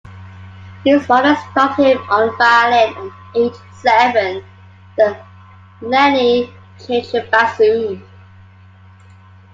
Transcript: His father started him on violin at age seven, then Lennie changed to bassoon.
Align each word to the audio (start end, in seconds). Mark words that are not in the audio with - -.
His 0.83 1.05
father 1.05 1.35
started 1.51 1.85
him 1.85 2.09
on 2.09 2.35
violin 2.35 3.11
at 3.35 3.37
age 3.37 3.53
seven, 3.73 4.43
then 4.97 5.15
Lennie 5.79 6.51
changed 6.83 7.11
to 7.11 7.21
bassoon. 7.31 8.03